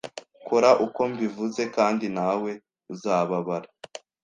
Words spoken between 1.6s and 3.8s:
kandi ntawe uzababara.